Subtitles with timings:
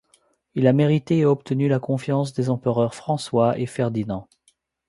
[0.55, 4.27] Il a mérité et obtenu la confiance des empereurs François et Ferdinand.